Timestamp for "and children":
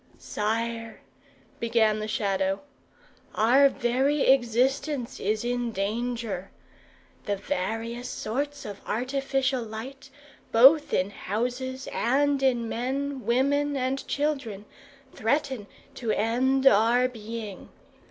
13.77-14.65